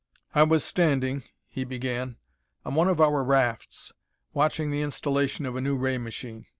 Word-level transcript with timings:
I 0.33 0.41
was 0.41 0.63
standing 0.63 1.25
he 1.47 1.63
began 1.63 2.17
on 2.65 2.73
one 2.73 2.87
of 2.87 2.99
our 2.99 3.23
rafts, 3.23 3.91
watching 4.33 4.71
the 4.71 4.81
installation 4.81 5.45
of 5.45 5.55
a 5.55 5.61
new 5.61 5.75
ray 5.77 5.99
machine. 5.99 6.47